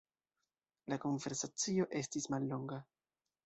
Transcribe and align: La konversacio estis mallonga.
La 0.93 0.99
konversacio 1.03 1.87
estis 2.03 2.29
mallonga. 2.37 2.85